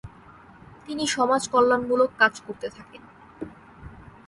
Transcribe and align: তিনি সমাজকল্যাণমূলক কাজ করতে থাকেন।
তিনি 0.85 1.03
সমাজকল্যাণমূলক 1.07 2.09
কাজ 2.19 2.33
করতে 2.39 2.67
থাকেন। 2.69 3.03